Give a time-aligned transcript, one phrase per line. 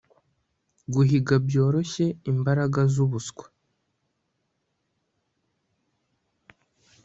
[0.93, 3.45] Guhiga byoroshye imbaraga zubuswa